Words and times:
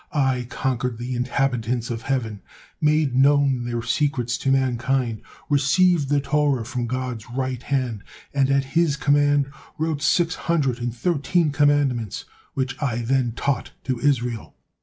I 0.13 0.47
conquered 0.49 0.97
the 0.97 1.13
inhabitants 1.15 1.91
of 1.91 2.01
heaven, 2.01 2.41
made 2.81 3.13
known 3.13 3.65
there 3.65 3.83
secrets 3.83 4.35
to 4.39 4.51
mankind, 4.51 5.21
received 5.47 6.09
the 6.09 6.19
Torah 6.19 6.65
from 6.65 6.87
God's 6.87 7.29
right 7.29 7.61
hand, 7.61 8.03
and 8.33 8.49
at 8.49 8.63
His 8.73 8.95
command 8.97 9.51
wrote 9.77 10.01
six 10.01 10.33
hundred 10.33 10.79
and 10.79 10.91
thirteen 10.91 11.51
commandments, 11.51 12.25
which 12.55 12.81
I 12.81 13.03
then 13.03 13.33
taught 13.33 13.73
to 13.83 13.99
Israel. 13.99 14.55